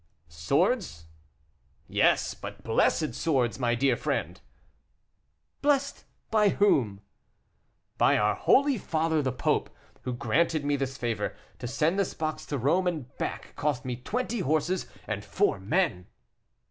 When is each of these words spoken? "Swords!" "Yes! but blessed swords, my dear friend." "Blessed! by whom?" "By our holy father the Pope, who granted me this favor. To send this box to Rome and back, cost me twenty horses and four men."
"Swords!" 0.29 1.05
"Yes! 1.87 2.33
but 2.33 2.63
blessed 2.63 3.13
swords, 3.13 3.59
my 3.59 3.75
dear 3.75 3.95
friend." 3.95 4.41
"Blessed! 5.61 6.05
by 6.31 6.49
whom?" 6.49 7.01
"By 7.99 8.17
our 8.17 8.33
holy 8.33 8.79
father 8.79 9.21
the 9.21 9.31
Pope, 9.31 9.69
who 10.01 10.13
granted 10.13 10.65
me 10.65 10.75
this 10.75 10.97
favor. 10.97 11.35
To 11.59 11.67
send 11.67 11.99
this 11.99 12.15
box 12.15 12.47
to 12.47 12.57
Rome 12.57 12.87
and 12.87 13.15
back, 13.17 13.55
cost 13.55 13.85
me 13.85 13.95
twenty 13.95 14.39
horses 14.39 14.87
and 15.05 15.23
four 15.23 15.59
men." 15.59 16.07